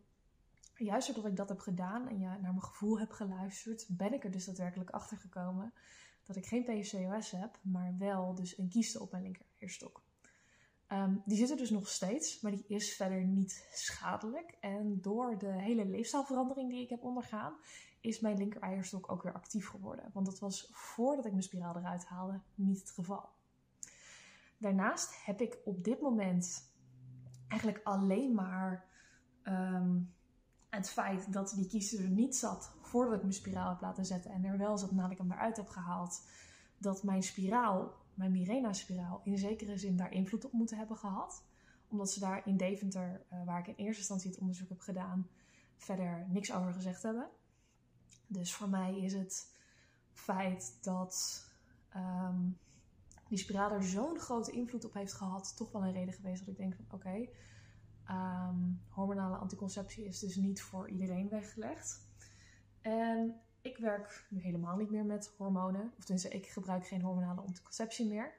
juist 0.75 1.07
doordat 1.07 1.31
ik 1.31 1.37
dat 1.37 1.49
heb 1.49 1.59
gedaan 1.59 2.07
en 2.07 2.19
ja, 2.19 2.31
naar 2.31 2.41
mijn 2.41 2.63
gevoel 2.63 2.99
heb 2.99 3.11
geluisterd, 3.11 3.85
ben 3.89 4.13
ik 4.13 4.23
er 4.23 4.31
dus 4.31 4.45
daadwerkelijk 4.45 4.89
achter 4.89 5.17
gekomen 5.17 5.73
dat 6.23 6.35
ik 6.35 6.45
geen 6.45 6.63
PCOS 6.63 7.31
heb, 7.31 7.59
maar 7.61 7.95
wel 7.97 8.35
dus 8.35 8.57
een 8.57 8.69
kieste 8.69 9.01
op 9.01 9.11
mijn 9.11 9.23
linkereierstok. 9.23 10.03
Um, 10.91 11.21
die 11.25 11.37
zit 11.37 11.49
er 11.49 11.57
dus 11.57 11.69
nog 11.69 11.87
steeds, 11.87 12.41
maar 12.41 12.51
die 12.51 12.65
is 12.67 12.95
verder 12.95 13.23
niet 13.23 13.67
schadelijk. 13.71 14.57
En 14.59 15.01
door 15.01 15.37
de 15.37 15.51
hele 15.51 15.85
leefstijlverandering 15.85 16.69
die 16.69 16.81
ik 16.83 16.89
heb 16.89 17.03
ondergaan, 17.03 17.53
is 18.01 18.19
mijn 18.19 18.37
linker 18.37 18.61
eierstok 18.61 19.11
ook 19.11 19.23
weer 19.23 19.33
actief 19.33 19.67
geworden. 19.67 20.09
Want 20.13 20.25
dat 20.25 20.39
was 20.39 20.69
voordat 20.71 21.25
ik 21.25 21.31
mijn 21.31 21.43
spiraal 21.43 21.77
eruit 21.77 22.05
haalde 22.05 22.39
niet 22.55 22.79
het 22.79 22.91
geval. 22.91 23.29
Daarnaast 24.57 25.25
heb 25.25 25.41
ik 25.41 25.57
op 25.65 25.83
dit 25.83 26.01
moment 26.01 26.71
eigenlijk 27.47 27.83
alleen 27.83 28.33
maar 28.33 28.85
ehm, 29.43 29.99
het 30.69 30.89
feit 30.89 31.33
dat 31.33 31.53
die 31.55 31.67
kiezer 31.67 32.03
er 32.03 32.09
niet 32.09 32.35
zat 32.35 32.71
voordat 32.81 33.13
ik 33.13 33.21
mijn 33.21 33.33
spiraal 33.33 33.69
heb 33.69 33.81
laten 33.81 34.05
zetten 34.05 34.31
en 34.31 34.43
er 34.43 34.57
wel 34.57 34.77
zat 34.77 34.91
nadat 34.91 35.11
ik 35.11 35.17
hem 35.17 35.31
eruit 35.31 35.57
heb 35.57 35.67
gehaald, 35.67 36.27
dat 36.79 37.03
mijn 37.03 37.23
spiraal, 37.23 37.95
mijn 38.13 38.31
Mirena-spiraal, 38.31 39.21
in 39.23 39.37
zekere 39.37 39.77
zin 39.77 39.97
daar 39.97 40.11
invloed 40.11 40.45
op 40.45 40.51
moeten 40.51 40.77
hebben 40.77 40.97
gehad. 40.97 41.43
Omdat 41.87 42.11
ze 42.11 42.19
daar 42.19 42.47
in 42.47 42.57
Deventer, 42.57 43.25
uh, 43.33 43.43
waar 43.45 43.59
ik 43.59 43.67
in 43.67 43.85
eerste 43.85 43.99
instantie 43.99 44.29
het 44.29 44.39
onderzoek 44.39 44.69
heb 44.69 44.79
gedaan, 44.79 45.29
verder 45.77 46.25
niks 46.29 46.53
over 46.53 46.73
gezegd 46.73 47.03
hebben. 47.03 47.29
Dus 48.27 48.53
voor 48.53 48.69
mij 48.69 48.99
is 48.99 49.13
het 49.13 49.55
feit 50.13 50.77
dat 50.81 51.45
um, 51.95 52.57
die 53.27 53.37
spiraal 53.37 53.71
er 53.71 53.83
zo'n 53.83 54.19
grote 54.19 54.51
invloed 54.51 54.85
op 54.85 54.93
heeft 54.93 55.13
gehad, 55.13 55.57
toch 55.57 55.71
wel 55.71 55.83
een 55.83 55.93
reden 55.93 56.13
geweest 56.13 56.39
dat 56.39 56.47
ik 56.47 56.57
denk 56.57 56.75
van 56.75 56.85
oké, 56.89 57.27
ehm, 58.03 58.55
hormonale 58.89 59.35
anticonceptie 59.35 60.05
is 60.05 60.19
dus 60.19 60.35
niet 60.35 60.61
voor 60.61 60.89
iedereen 60.89 61.29
weggelegd. 61.29 62.07
En 62.81 63.41
ik 63.61 63.77
werk 63.77 64.25
nu 64.29 64.41
helemaal 64.41 64.77
niet 64.77 64.89
meer 64.89 65.05
met 65.05 65.33
hormonen, 65.37 65.93
of 65.97 66.03
tenminste 66.03 66.29
ik 66.29 66.47
gebruik 66.47 66.87
geen 66.87 67.01
hormonale 67.01 67.41
anticonceptie 67.41 68.07
meer. 68.07 68.33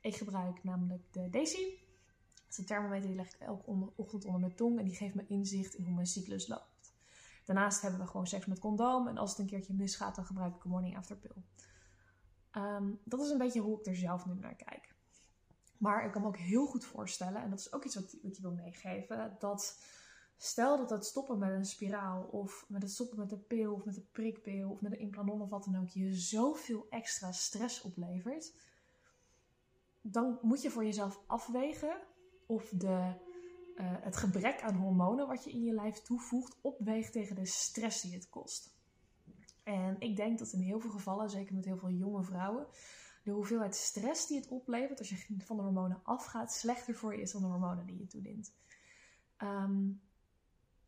Ik 0.00 0.16
gebruik 0.16 0.64
namelijk 0.64 1.02
de 1.12 1.30
Daisy. 1.30 1.64
Dat 2.34 2.50
is 2.50 2.58
een 2.58 2.64
thermometer 2.64 3.06
die 3.06 3.16
leg 3.16 3.34
ik 3.34 3.40
elke 3.40 3.92
ochtend 3.96 4.24
onder 4.24 4.40
mijn 4.40 4.54
tong 4.54 4.78
en 4.78 4.84
die 4.84 4.94
geeft 4.94 5.14
me 5.14 5.24
inzicht 5.26 5.74
in 5.74 5.84
hoe 5.84 5.94
mijn 5.94 6.06
cyclus 6.06 6.48
loopt. 6.48 6.94
Daarnaast 7.44 7.82
hebben 7.82 8.00
we 8.00 8.06
gewoon 8.06 8.26
seks 8.26 8.46
met 8.46 8.58
condoom 8.58 9.08
en 9.08 9.18
als 9.18 9.30
het 9.30 9.38
een 9.38 9.46
keertje 9.46 9.74
misgaat 9.74 10.14
dan 10.14 10.26
gebruik 10.26 10.54
ik 10.54 10.64
een 10.64 10.70
morning 10.70 10.96
after 10.96 11.16
pill. 11.16 11.42
Ehm, 12.50 12.90
dat 13.04 13.20
is 13.20 13.30
een 13.30 13.38
beetje 13.38 13.60
hoe 13.60 13.78
ik 13.78 13.86
er 13.86 13.96
zelf 13.96 14.26
nu 14.26 14.34
naar 14.34 14.54
kijk. 14.54 14.94
Maar 15.78 16.04
ik 16.04 16.12
kan 16.12 16.22
me 16.22 16.28
ook 16.28 16.36
heel 16.36 16.66
goed 16.66 16.84
voorstellen, 16.84 17.42
en 17.42 17.50
dat 17.50 17.58
is 17.58 17.72
ook 17.72 17.84
iets 17.84 17.94
wat, 17.94 18.16
wat 18.22 18.36
je 18.36 18.42
wil 18.42 18.52
meegeven, 18.52 19.36
dat 19.38 19.78
stel 20.36 20.76
dat 20.76 20.90
het 20.90 21.04
stoppen 21.04 21.38
met 21.38 21.50
een 21.50 21.64
spiraal 21.64 22.22
of 22.22 22.64
met 22.68 22.82
het 22.82 22.90
stoppen 22.90 23.18
met 23.18 23.32
een 23.32 23.46
pil 23.46 23.72
of 23.72 23.84
met 23.84 23.96
een 23.96 24.08
prikpil 24.12 24.70
of 24.70 24.80
met 24.80 24.92
een 24.92 24.98
implanon 24.98 25.40
of 25.40 25.48
wat 25.48 25.64
dan 25.64 25.80
ook 25.80 25.88
je 25.88 26.14
zoveel 26.14 26.86
extra 26.90 27.32
stress 27.32 27.82
oplevert, 27.82 28.54
dan 30.00 30.38
moet 30.42 30.62
je 30.62 30.70
voor 30.70 30.84
jezelf 30.84 31.20
afwegen 31.26 32.00
of 32.46 32.68
de, 32.68 33.14
uh, 33.76 33.96
het 34.00 34.16
gebrek 34.16 34.62
aan 34.62 34.76
hormonen 34.76 35.26
wat 35.26 35.44
je 35.44 35.50
in 35.50 35.62
je 35.62 35.72
lijf 35.72 35.98
toevoegt 35.98 36.56
opweegt 36.60 37.12
tegen 37.12 37.36
de 37.36 37.46
stress 37.46 38.02
die 38.02 38.14
het 38.14 38.28
kost. 38.28 38.74
En 39.62 39.96
ik 39.98 40.16
denk 40.16 40.38
dat 40.38 40.52
in 40.52 40.60
heel 40.60 40.80
veel 40.80 40.90
gevallen, 40.90 41.30
zeker 41.30 41.54
met 41.54 41.64
heel 41.64 41.78
veel 41.78 41.90
jonge 41.90 42.22
vrouwen, 42.22 42.66
de 43.22 43.30
hoeveelheid 43.30 43.76
stress 43.76 44.26
die 44.26 44.36
het 44.36 44.48
oplevert 44.48 44.98
als 44.98 45.08
je 45.08 45.16
van 45.44 45.56
de 45.56 45.62
hormonen 45.62 46.00
afgaat, 46.02 46.52
slechter 46.52 46.94
voor 46.94 47.16
je 47.16 47.22
is 47.22 47.32
dan 47.32 47.42
de 47.42 47.48
hormonen 47.48 47.86
die 47.86 47.98
je 47.98 48.06
toedient. 48.06 48.54
Um, 49.38 50.00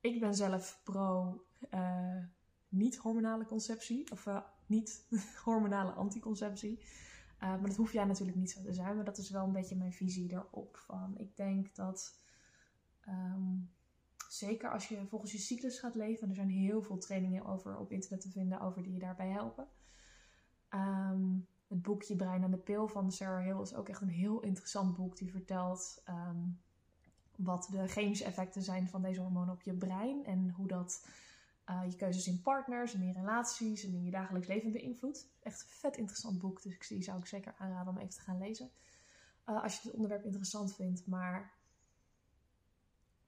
ik 0.05 0.21
ben 0.21 0.35
zelf 0.35 0.81
pro 0.85 1.41
uh, 1.71 2.25
niet-hormonale 2.69 3.47
conceptie, 3.47 4.11
of 4.11 4.27
uh, 4.27 4.41
niet-hormonale 4.67 5.93
anticonceptie. 6.05 6.79
Uh, 6.79 6.85
maar 7.41 7.67
dat 7.67 7.77
hoef 7.77 7.93
jij 7.93 8.05
natuurlijk 8.05 8.37
niet 8.37 8.51
zo 8.51 8.63
te 8.63 8.73
zijn, 8.73 8.97
maar 8.97 9.05
dat 9.05 9.19
is 9.19 9.31
wel 9.31 9.45
een 9.45 9.53
beetje 9.53 9.77
mijn 9.77 9.93
visie 9.93 10.33
erop. 10.33 10.77
Van, 10.77 11.19
ik 11.19 11.37
denk 11.37 11.75
dat 11.75 12.19
um, 13.09 13.71
Zeker 14.29 14.71
als 14.71 14.89
je 14.89 15.07
volgens 15.07 15.33
je 15.33 15.39
cyclus 15.39 15.79
gaat 15.79 15.95
leven. 15.95 16.29
Er 16.29 16.35
zijn 16.35 16.49
heel 16.49 16.83
veel 16.83 16.99
trainingen 16.99 17.45
over 17.45 17.77
op 17.77 17.93
internet 17.93 18.21
te 18.21 18.31
vinden 18.31 18.61
over 18.61 18.83
die 18.83 18.93
je 18.93 18.99
daarbij 18.99 19.29
helpen. 19.29 19.69
Um, 20.71 21.47
het 21.69 21.83
boekje 21.83 22.17
Brein 22.17 22.43
aan 22.43 22.51
de 22.51 22.57
Pil 22.57 22.89
van 22.89 23.13
Sarah 23.13 23.45
Hill 23.45 23.61
is 23.61 23.75
ook 23.75 23.89
echt 23.89 24.01
een 24.01 24.09
heel 24.09 24.41
interessant 24.41 24.97
boek. 24.97 25.17
Die 25.17 25.31
vertelt 25.31 26.03
um, 26.09 26.61
wat 27.37 27.69
de 27.71 27.89
chemische 27.89 28.25
effecten 28.25 28.63
zijn 28.63 28.89
van 28.89 29.03
deze 29.03 29.21
hormonen 29.21 29.55
op 29.55 29.63
je 29.63 29.75
brein. 29.75 30.25
En 30.25 30.51
hoe 30.51 30.67
dat 30.67 31.07
uh, 31.71 31.81
je 31.89 31.97
keuzes 31.97 32.27
in 32.27 32.43
partners 32.43 32.95
en 32.95 33.03
in 33.03 33.13
relaties 33.13 33.85
en 33.85 33.93
in 33.93 34.05
je 34.05 34.11
dagelijks 34.11 34.49
leven 34.49 34.73
beïnvloedt. 34.73 35.29
Echt 35.43 35.61
een 35.61 35.69
vet 35.69 35.97
interessant 35.97 36.39
boek. 36.39 36.63
Dus 36.63 36.89
die 36.89 37.03
zou 37.03 37.19
ik 37.19 37.27
zeker 37.27 37.55
aanraden 37.59 37.93
om 37.93 37.99
even 37.99 38.15
te 38.15 38.21
gaan 38.21 38.39
lezen. 38.39 38.71
Uh, 39.49 39.63
als 39.63 39.75
je 39.75 39.81
het 39.89 39.97
onderwerp 39.97 40.25
interessant 40.25 40.75
vindt. 40.75 41.07
Maar 41.07 41.53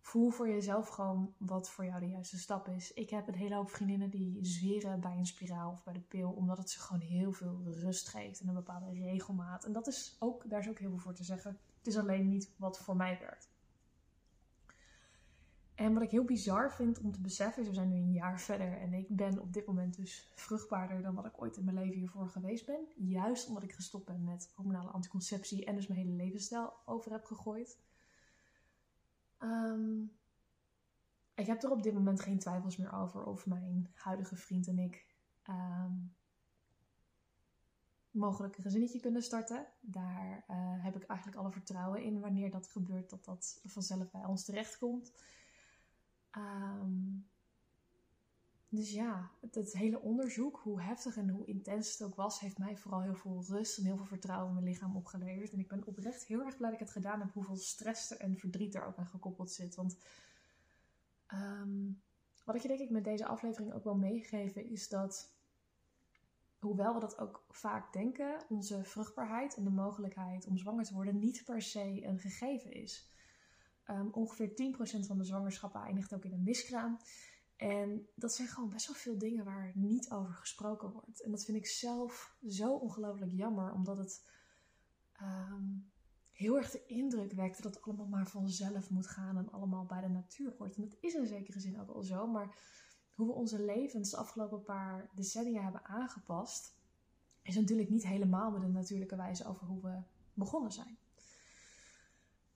voel 0.01 0.31
voor 0.31 0.49
jezelf 0.49 0.89
gewoon 0.89 1.35
wat 1.37 1.71
voor 1.71 1.85
jou 1.85 2.01
de 2.01 2.09
juiste 2.09 2.39
stap 2.39 2.69
is. 2.69 2.93
Ik 2.93 3.11
heb 3.11 3.29
een 3.29 3.35
hele 3.35 3.55
hoop 3.55 3.71
vriendinnen 3.71 4.11
die 4.11 4.39
zweren 4.43 5.01
bij 5.01 5.17
een 5.17 5.27
spiraal 5.27 5.71
of 5.71 5.85
bij 5.85 5.93
de 5.93 6.01
pil, 6.01 6.31
omdat 6.31 6.59
het 6.59 6.71
ze 6.71 6.81
gewoon 6.81 7.03
heel 7.03 7.33
veel 7.33 7.63
rust 7.65 8.09
geeft 8.09 8.41
en 8.41 8.49
een 8.49 8.55
bepaalde 8.55 8.93
regelmaat. 8.93 9.65
En 9.65 9.73
dat 9.73 9.87
is 9.87 10.17
ook, 10.19 10.51
daar 10.51 10.61
is 10.61 10.69
ook 10.69 10.79
heel 10.79 10.91
veel 10.91 10.99
voor 10.99 11.15
te 11.15 11.25
zeggen. 11.25 11.59
Het 11.79 11.87
is 11.87 11.97
alleen 11.97 12.29
niet 12.29 12.51
wat 12.57 12.79
voor 12.79 12.97
mij 12.97 13.19
werkt. 13.21 13.49
En 15.77 15.95
wat 15.95 16.03
ik 16.03 16.11
heel 16.11 16.25
bizar 16.25 16.73
vind 16.73 17.01
om 17.01 17.13
te 17.13 17.21
beseffen 17.21 17.63
is, 17.63 17.69
we 17.69 17.75
zijn 17.75 17.89
nu 17.89 17.95
een 17.95 18.13
jaar 18.13 18.41
verder 18.41 18.79
en 18.79 18.93
ik 18.93 19.17
ben 19.17 19.41
op 19.41 19.53
dit 19.53 19.67
moment 19.67 19.97
dus 19.97 20.31
vruchtbaarder 20.35 21.03
dan 21.03 21.15
wat 21.15 21.27
ik 21.27 21.43
ooit 21.43 21.57
in 21.57 21.65
mijn 21.65 21.77
leven 21.77 21.99
hiervoor 21.99 22.29
geweest 22.29 22.67
ben. 22.67 22.87
Juist 22.95 23.49
omdat 23.49 23.63
ik 23.63 23.73
gestopt 23.73 24.07
ben 24.07 24.25
met 24.25 24.53
hormonale 24.55 24.91
anticonceptie 24.91 25.65
en 25.65 25.75
dus 25.75 25.87
mijn 25.87 26.01
hele 26.01 26.13
levensstijl 26.13 26.73
over 26.85 27.13
heb 27.13 27.25
gegooid. 27.25 27.79
Um, 29.39 30.13
ik 31.35 31.47
heb 31.47 31.63
er 31.63 31.71
op 31.71 31.83
dit 31.83 31.95
moment 31.95 32.21
geen 32.21 32.39
twijfels 32.39 32.77
meer 32.77 32.93
over 32.93 33.25
of 33.25 33.47
mijn 33.47 33.91
huidige 33.95 34.37
vriend 34.37 34.67
en 34.67 34.79
ik 34.79 35.07
um, 35.49 36.15
mogelijk 38.11 38.57
een 38.57 38.63
gezinnetje 38.63 39.01
kunnen 39.01 39.23
starten. 39.23 39.67
Daar 39.81 40.45
uh, 40.51 40.57
heb 40.85 40.97
ik 40.97 41.03
eigenlijk 41.03 41.39
alle 41.39 41.53
vertrouwen 41.53 42.03
in 42.03 42.21
wanneer 42.21 42.51
dat 42.51 42.69
gebeurt, 42.69 43.11
dat 43.11 43.25
dat 43.25 43.61
vanzelf 43.65 44.11
bij 44.11 44.25
ons 44.25 44.45
terechtkomt. 44.45 45.13
Um, 46.37 47.27
dus 48.69 48.93
ja, 48.93 49.31
het, 49.51 49.73
hele 49.73 50.01
onderzoek, 50.01 50.61
hoe 50.63 50.83
heftig 50.83 51.17
en 51.17 51.29
hoe 51.29 51.47
intens 51.47 51.93
het 51.93 52.09
ook 52.09 52.15
was, 52.15 52.41
heeft 52.41 52.59
mij 52.59 52.77
vooral 52.77 53.01
heel 53.01 53.15
veel 53.15 53.45
rust 53.49 53.79
en 53.79 53.85
heel 53.85 53.97
veel 53.97 54.07
vertrouwen 54.07 54.49
in 54.49 54.55
mijn 54.55 54.67
lichaam 54.67 54.97
opgeleverd. 54.97 55.53
En 55.53 55.59
ik 55.59 55.69
ben 55.69 55.87
oprecht 55.87 56.25
heel 56.25 56.45
erg 56.45 56.57
blij 56.57 56.71
dat 56.71 56.81
ik 56.81 56.87
het 56.87 56.95
gedaan 56.97 57.21
heb, 57.21 57.33
hoeveel 57.33 57.57
stress 57.57 58.17
en 58.17 58.37
verdriet 58.37 58.75
er 58.75 58.87
ook 58.87 58.97
aan 58.97 59.07
gekoppeld 59.07 59.51
zit. 59.51 59.75
Want 59.75 59.97
um, 61.35 62.03
wat 62.45 62.55
ik 62.55 62.63
je 62.63 62.69
denk 62.69 62.81
ik 62.81 62.91
met 62.91 63.05
deze 63.05 63.27
aflevering 63.27 63.73
ook 63.73 63.85
wil 63.85 63.97
meegeven, 63.97 64.71
is 64.71 64.89
dat, 64.89 65.35
hoewel 66.59 66.95
we 66.95 67.01
dat 67.01 67.19
ook 67.19 67.45
vaak 67.49 67.93
denken, 67.93 68.45
onze 68.49 68.85
vruchtbaarheid 68.85 69.57
en 69.57 69.65
de 69.65 69.71
mogelijkheid 69.71 70.47
om 70.47 70.59
zwanger 70.59 70.85
te 70.85 70.95
worden 70.95 71.19
niet 71.19 71.45
per 71.45 71.63
se 71.63 72.05
een 72.05 72.19
gegeven 72.19 72.73
is. 72.73 73.16
Um, 73.91 74.09
ongeveer 74.13 74.51
10% 75.03 75.07
van 75.07 75.19
de 75.19 75.25
zwangerschappen 75.25 75.81
eindigt 75.81 76.15
ook 76.15 76.25
in 76.25 76.33
een 76.33 76.43
miskraam. 76.43 76.99
En 77.57 78.09
dat 78.15 78.35
zijn 78.35 78.49
gewoon 78.49 78.71
best 78.71 78.87
wel 78.87 78.97
veel 78.97 79.19
dingen 79.19 79.45
waar 79.45 79.73
niet 79.75 80.11
over 80.11 80.35
gesproken 80.35 80.91
wordt. 80.91 81.23
En 81.23 81.31
dat 81.31 81.45
vind 81.45 81.57
ik 81.57 81.67
zelf 81.67 82.37
zo 82.49 82.75
ongelooflijk 82.75 83.33
jammer, 83.33 83.73
omdat 83.73 83.97
het 83.97 84.23
um, 85.23 85.91
heel 86.33 86.57
erg 86.57 86.71
de 86.71 86.87
indruk 86.87 87.33
wekt 87.33 87.63
dat 87.63 87.75
het 87.75 87.85
allemaal 87.85 88.07
maar 88.07 88.29
vanzelf 88.29 88.91
moet 88.91 89.07
gaan 89.07 89.39
en 89.39 89.51
allemaal 89.51 89.85
bij 89.85 90.01
de 90.01 90.09
natuur 90.09 90.55
hoort. 90.59 90.77
En 90.77 90.83
dat 90.83 90.97
is 91.01 91.15
in 91.15 91.27
zekere 91.27 91.61
zin 91.61 91.81
ook 91.81 91.93
wel 91.93 92.03
zo, 92.03 92.27
maar 92.27 92.57
hoe 93.15 93.27
we 93.27 93.33
onze 93.33 93.63
levens 93.63 94.11
de 94.11 94.17
afgelopen 94.17 94.63
paar 94.63 95.11
decennia 95.15 95.63
hebben 95.63 95.85
aangepast, 95.85 96.75
is 97.43 97.55
natuurlijk 97.55 97.91
niet 97.91 98.07
helemaal 98.07 98.51
met 98.51 98.63
een 98.63 98.73
natuurlijke 98.73 99.17
wijze 99.17 99.47
over 99.47 99.67
hoe 99.67 99.83
we 99.83 99.99
begonnen 100.35 100.73
zijn. 100.73 100.99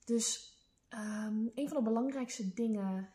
Dus 0.04 0.54
um, 0.94 1.50
een 1.54 1.68
van 1.68 1.76
de 1.76 1.82
belangrijkste 1.82 2.52
dingen 2.54 3.08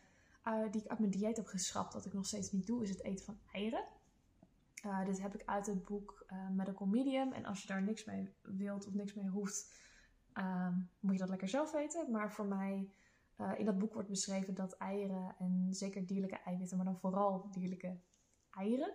uh, 0.44 0.70
die 0.70 0.82
ik 0.82 0.88
uit 0.88 0.98
mijn 0.98 1.10
dieet 1.10 1.36
heb 1.36 1.46
geschrapt, 1.46 1.92
dat 1.92 2.04
ik 2.04 2.12
nog 2.12 2.26
steeds 2.26 2.52
niet 2.52 2.66
doe, 2.66 2.82
is 2.82 2.90
het 2.90 3.02
eten 3.02 3.24
van 3.24 3.38
eieren. 3.52 3.84
Uh, 4.86 5.04
dit 5.04 5.22
heb 5.22 5.34
ik 5.34 5.42
uit 5.44 5.66
het 5.66 5.84
boek 5.84 6.26
uh, 6.32 6.50
Medical 6.50 6.86
Medium. 6.86 7.32
En 7.32 7.44
als 7.44 7.62
je 7.62 7.68
daar 7.68 7.82
niks 7.82 8.04
mee 8.04 8.34
wilt 8.42 8.86
of 8.86 8.94
niks 8.94 9.14
mee 9.14 9.28
hoeft, 9.28 9.74
moet 11.00 11.12
je 11.12 11.18
dat 11.18 11.28
lekker 11.28 11.48
zelf 11.48 11.72
weten. 11.72 12.10
Maar 12.10 12.32
voor 12.32 12.46
mij, 12.46 12.90
in 13.56 13.64
dat 13.64 13.78
boek 13.78 13.94
wordt 13.94 14.08
beschreven 14.08 14.54
dat 14.54 14.76
eieren 14.76 15.34
en 15.38 15.68
zeker 15.70 16.06
dierlijke 16.06 16.36
eiwitten, 16.36 16.76
maar 16.76 16.86
dan 16.86 16.98
vooral 16.98 17.50
dierlijke 17.50 18.00
eieren, 18.50 18.94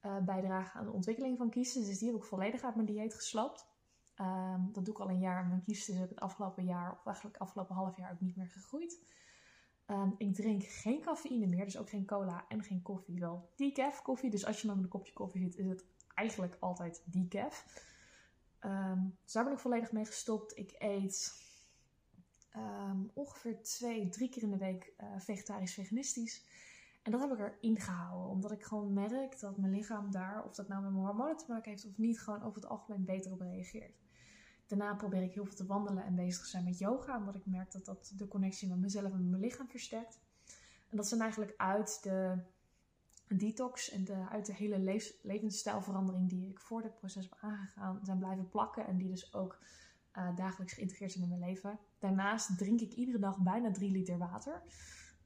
bijdragen 0.00 0.80
aan 0.80 0.86
de 0.86 0.92
ontwikkeling 0.92 1.38
van 1.38 1.50
kiezen. 1.50 1.84
Dus 1.84 1.98
die 1.98 2.08
heb 2.08 2.16
ik 2.16 2.24
volledig 2.24 2.62
uit 2.62 2.74
mijn 2.74 2.86
dieet 2.86 3.14
geslapt. 3.14 3.66
Um, 4.20 4.72
dat 4.72 4.84
doe 4.84 4.94
ik 4.94 5.00
al 5.00 5.10
een 5.10 5.18
jaar. 5.18 5.46
Mijn 5.46 5.62
kiezen 5.62 5.94
heb 5.94 6.04
ik 6.04 6.10
het 6.10 6.20
afgelopen 6.20 6.64
jaar, 6.64 6.92
of 6.92 7.06
eigenlijk 7.06 7.36
afgelopen 7.36 7.74
half 7.74 7.96
jaar, 7.96 8.12
ook 8.12 8.20
niet 8.20 8.36
meer 8.36 8.48
gegroeid. 8.48 9.00
Um, 9.86 10.14
ik 10.18 10.34
drink 10.34 10.64
geen 10.64 11.00
cafeïne 11.00 11.46
meer, 11.46 11.64
dus 11.64 11.78
ook 11.78 11.88
geen 11.88 12.06
cola 12.06 12.44
en 12.48 12.62
geen 12.62 12.82
koffie. 12.82 13.20
Wel 13.20 13.50
decaf 13.56 14.02
koffie, 14.02 14.30
dus 14.30 14.46
als 14.46 14.62
je 14.62 14.68
met 14.68 14.76
een 14.76 14.88
kopje 14.88 15.12
koffie 15.12 15.42
zit, 15.42 15.56
is 15.56 15.66
het 15.66 15.84
eigenlijk 16.14 16.56
altijd 16.60 17.02
decaf. 17.04 17.84
Um, 18.60 19.16
dus 19.22 19.32
daar 19.32 19.44
ben 19.44 19.52
ik 19.52 19.58
volledig 19.58 19.92
mee 19.92 20.04
gestopt. 20.04 20.56
Ik 20.56 20.74
eet 20.78 21.44
ongeveer 23.14 23.62
twee, 23.62 24.08
drie 24.08 24.28
keer 24.28 24.42
in 24.42 24.50
de 24.50 24.56
week 24.56 24.92
uh, 25.00 25.06
vegetarisch-veganistisch. 25.18 26.44
En 27.02 27.12
dat 27.12 27.20
heb 27.20 27.32
ik 27.32 27.38
erin 27.38 27.80
gehouden, 27.80 28.30
omdat 28.30 28.52
ik 28.52 28.62
gewoon 28.62 28.92
merk 28.92 29.40
dat 29.40 29.56
mijn 29.56 29.72
lichaam 29.72 30.10
daar, 30.10 30.44
of 30.44 30.54
dat 30.54 30.68
nou 30.68 30.82
met 30.82 30.92
mijn 30.92 31.04
hormonen 31.04 31.36
te 31.36 31.44
maken 31.48 31.70
heeft 31.70 31.86
of 31.86 31.98
niet, 31.98 32.20
gewoon 32.20 32.42
over 32.42 32.60
het 32.60 32.70
algemeen 32.70 33.04
beter 33.04 33.32
op 33.32 33.40
reageert. 33.40 34.04
Daarna 34.66 34.94
probeer 34.94 35.22
ik 35.22 35.32
heel 35.32 35.44
veel 35.44 35.56
te 35.56 35.66
wandelen 35.66 36.04
en 36.04 36.14
bezig 36.14 36.42
te 36.42 36.48
zijn 36.48 36.64
met 36.64 36.78
yoga, 36.78 37.16
omdat 37.16 37.34
ik 37.34 37.46
merk 37.46 37.72
dat 37.72 37.84
dat 37.84 38.12
de 38.16 38.28
connectie 38.28 38.68
met 38.68 38.78
mezelf 38.78 39.12
en 39.12 39.30
mijn 39.30 39.42
lichaam 39.42 39.68
versterkt. 39.68 40.18
En 40.90 40.96
dat 40.96 41.06
zijn 41.06 41.20
eigenlijk 41.20 41.54
uit 41.56 42.02
de 42.02 42.38
detox 43.28 43.90
en 43.90 44.04
de, 44.04 44.28
uit 44.30 44.46
de 44.46 44.54
hele 44.54 45.02
levensstijlverandering 45.22 46.28
die 46.28 46.48
ik 46.48 46.60
voor 46.60 46.82
dit 46.82 46.94
proces 46.94 47.24
heb 47.24 47.38
aangegaan, 47.40 48.00
zijn 48.02 48.18
blijven 48.18 48.48
plakken 48.48 48.86
en 48.86 48.96
die 48.96 49.08
dus 49.08 49.34
ook 49.34 49.58
uh, 50.18 50.36
dagelijks 50.36 50.72
geïntegreerd 50.72 51.12
zijn 51.12 51.24
in 51.24 51.30
mijn 51.30 51.50
leven. 51.50 51.78
Daarnaast 51.98 52.58
drink 52.58 52.80
ik 52.80 52.92
iedere 52.92 53.18
dag 53.18 53.38
bijna 53.38 53.70
3 53.70 53.90
liter 53.90 54.18
water. 54.18 54.62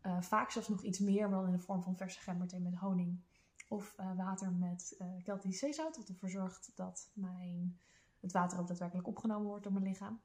Uh, 0.07 0.21
vaak 0.21 0.51
zelfs 0.51 0.69
nog 0.69 0.83
iets 0.83 0.99
meer, 0.99 1.31
wel 1.31 1.45
in 1.45 1.53
de 1.53 1.59
vorm 1.59 1.83
van 1.83 1.97
verse 1.97 2.21
gemberthee 2.21 2.61
met 2.61 2.75
honing. 2.75 3.21
Of 3.69 3.97
uh, 4.01 4.17
water 4.17 4.53
met 4.53 4.97
uh, 4.99 5.07
Keltisch 5.23 5.59
zeezout, 5.59 5.97
wat 5.97 6.09
ervoor 6.09 6.31
zorgt 6.31 6.73
dat 6.75 7.11
mijn, 7.15 7.79
het 8.21 8.33
water 8.33 8.59
ook 8.59 8.67
daadwerkelijk 8.69 9.09
opgenomen 9.09 9.47
wordt 9.47 9.63
door 9.65 9.73
mijn 9.73 9.85
lichaam. 9.85 10.21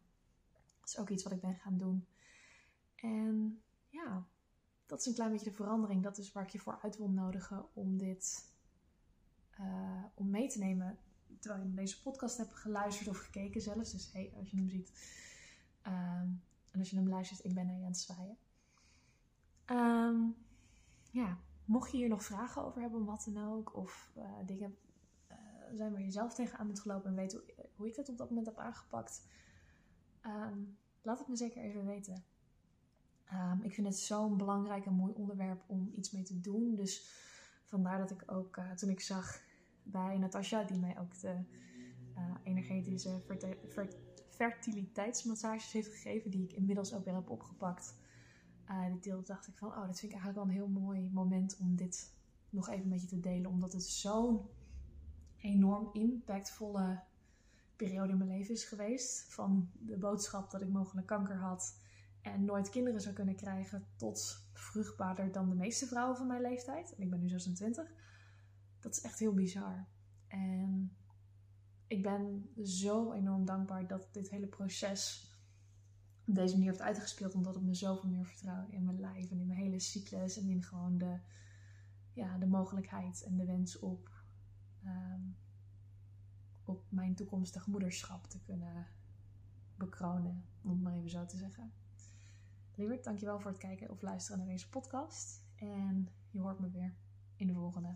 Dat 0.79 0.89
is 0.89 0.97
ook 0.97 1.09
iets 1.09 1.23
wat 1.23 1.33
ik 1.33 1.41
ben 1.41 1.55
gaan 1.55 1.77
doen. 1.77 2.07
En 2.95 3.61
ja, 3.89 4.25
dat 4.85 4.99
is 4.99 5.05
een 5.05 5.13
klein 5.13 5.31
beetje 5.31 5.49
de 5.49 5.55
verandering. 5.55 6.03
Dat 6.03 6.17
is 6.17 6.31
waar 6.31 6.43
ik 6.43 6.49
je 6.49 6.59
voor 6.59 6.79
uit 6.81 6.97
wil 6.97 7.09
nodigen 7.09 7.65
om 7.73 7.97
dit 7.97 8.53
om 10.13 10.29
mee 10.29 10.47
te 10.47 10.59
nemen 10.59 10.97
terwijl 11.39 11.63
je 11.63 11.73
deze 11.73 12.01
podcast 12.01 12.37
hebt 12.37 12.53
geluisterd 12.53 13.09
of 13.09 13.17
gekeken 13.17 13.61
zelfs. 13.61 13.91
Dus 13.91 14.11
hey, 14.11 14.33
als 14.37 14.49
je 14.51 14.57
hem 14.57 14.69
ziet. 14.69 14.91
Ehm, 15.81 16.27
en 16.71 16.79
als 16.79 16.89
je 16.89 16.95
hem 16.95 17.09
luistert, 17.09 17.43
ik 17.45 17.53
ben 17.53 17.65
naar 17.65 17.75
je 17.75 17.81
aan 17.81 17.87
het 17.87 17.97
zwaaien. 17.97 18.37
Ehm, 19.65 20.17
ja, 21.11 21.37
mocht 21.65 21.91
je 21.91 21.97
hier 21.97 22.09
nog 22.09 22.23
vragen 22.23 22.63
over 22.63 22.81
hebben, 22.81 23.05
wat 23.05 23.27
dan 23.33 23.47
ook. 23.47 23.75
Of 23.75 24.11
uh, 24.17 24.23
dingen 24.45 24.77
uh, 25.31 25.37
zijn 25.73 25.91
waar 25.91 26.01
je 26.01 26.11
zelf 26.11 26.33
tegenaan 26.33 26.67
bent 26.67 26.79
gelopen 26.79 27.09
en 27.09 27.15
weet 27.15 27.31
hoe, 27.31 27.43
hoe, 27.75 27.87
ik 27.87 27.95
dat 27.95 28.09
op 28.09 28.17
dat 28.17 28.29
moment 28.29 28.47
heb 28.47 28.57
aangepakt. 28.57 29.25
Ehm, 30.21 30.59
laat 31.01 31.19
het 31.19 31.27
me 31.27 31.35
zeker 31.35 31.61
even 31.61 31.85
weten. 31.85 32.23
ik 33.61 33.73
vind 33.73 33.87
het 33.87 33.97
zo'n 33.97 34.37
belangrijk 34.37 34.85
en 34.85 34.93
mooi 34.93 35.13
onderwerp 35.13 35.63
om 35.67 35.91
iets 35.95 36.11
mee 36.11 36.23
te 36.23 36.41
doen. 36.41 36.75
Dus 36.75 37.11
vandaar 37.63 37.97
dat 37.97 38.11
ik 38.11 38.31
ook, 38.31 38.57
uh, 38.57 38.71
toen 38.71 38.89
ik 38.89 38.99
zag 38.99 39.41
bij 39.83 40.17
Natasja, 40.17 40.63
die 40.63 40.79
mij 40.79 40.99
ook 40.99 41.19
de 41.19 41.35
uh, 42.17 42.35
energetische 42.43 43.21
fertiliteitsmassages 44.29 45.71
heeft 45.71 45.87
gegeven, 45.87 46.31
die 46.31 46.43
ik 46.43 46.51
inmiddels 46.51 46.93
ook 46.93 47.05
weer 47.05 47.13
heb 47.13 47.29
opgepakt. 47.29 47.95
Uh, 49.05 49.15
dacht 49.25 49.47
ik 49.47 49.57
van, 49.57 49.67
oh, 49.67 49.87
dat 49.87 49.99
vind 49.99 50.11
ik 50.11 50.19
eigenlijk 50.19 50.35
wel 50.35 50.43
een 50.43 50.61
heel 50.61 50.81
mooi 50.81 51.09
moment 51.11 51.57
om 51.57 51.75
dit 51.75 52.13
nog 52.49 52.69
even 52.69 52.87
met 52.87 53.01
je 53.01 53.07
te 53.07 53.19
delen, 53.19 53.51
omdat 53.51 53.73
het 53.73 53.83
zo'n 53.83 54.41
enorm 55.37 55.89
impactvolle 55.93 57.03
periode 57.75 58.11
in 58.11 58.17
mijn 58.17 58.29
leven 58.29 58.53
is 58.53 58.63
geweest. 58.63 59.33
Van 59.33 59.69
de 59.73 59.97
boodschap 59.97 60.51
dat 60.51 60.61
ik 60.61 60.69
mogelijk 60.69 61.07
kanker 61.07 61.37
had 61.37 61.79
en 62.21 62.45
nooit 62.45 62.69
kinderen 62.69 63.01
zou 63.01 63.15
kunnen 63.15 63.35
krijgen, 63.35 63.87
tot 63.95 64.47
vruchtbaarder 64.53 65.31
dan 65.31 65.49
de 65.49 65.55
meeste 65.55 65.85
vrouwen 65.85 66.17
van 66.17 66.27
mijn 66.27 66.41
leeftijd. 66.41 66.95
En 66.95 67.03
ik 67.03 67.09
ben 67.09 67.19
nu 67.19 67.29
26 67.29 67.93
dat 68.85 68.95
is 68.95 69.01
echt 69.01 69.19
heel 69.19 69.33
bizar. 69.33 69.87
En 70.27 70.95
ik 71.87 72.03
ben 72.03 72.49
zo 72.63 73.13
enorm 73.13 73.45
dankbaar 73.45 73.87
dat 73.87 74.07
dit 74.11 74.29
hele 74.29 74.47
proces 74.47 75.29
op 76.27 76.35
deze 76.35 76.53
manier 76.53 76.69
heeft 76.69 76.81
uitgespeeld. 76.81 77.35
Omdat 77.35 77.55
het 77.55 77.63
me 77.63 77.73
zoveel 77.73 78.09
meer 78.09 78.25
vertrouwen 78.25 78.71
in 78.71 78.85
mijn 78.85 78.99
lijf 78.99 79.31
en 79.31 79.39
in 79.39 79.47
mijn 79.47 79.59
hele 79.59 79.79
cyclus. 79.79 80.37
En 80.37 80.49
in 80.49 80.63
gewoon 80.63 80.97
de, 80.97 81.19
ja, 82.13 82.37
de 82.37 82.47
mogelijkheid 82.47 83.23
en 83.23 83.37
de 83.37 83.45
wens 83.45 83.79
op, 83.79 84.09
ehm, 84.83 85.21
op 86.65 86.83
mijn 86.89 87.15
toekomstig 87.15 87.67
moederschap 87.67 88.27
te 88.27 88.39
kunnen 88.39 88.87
bekronen. 89.75 90.45
Om 90.63 90.69
het 90.69 90.81
maar 90.81 90.93
even 90.93 91.09
zo 91.09 91.25
te 91.25 91.37
zeggen. 91.37 91.73
Lieverd, 92.75 93.03
dankjewel 93.03 93.39
voor 93.39 93.51
het 93.51 93.59
kijken 93.59 93.89
of 93.89 94.01
luisteren 94.01 94.37
naar 94.37 94.47
deze 94.47 94.69
podcast. 94.69 95.43
En 95.55 96.09
je 96.31 96.39
hoort 96.39 96.59
me 96.59 96.69
weer 96.69 96.93
in 97.35 97.47
de 97.47 97.53
volgende. 97.53 97.95